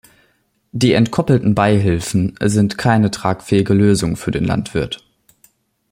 [0.71, 5.05] Die entkoppelten Beihilfen sind keine tragfähige Lösung für den Landwirt.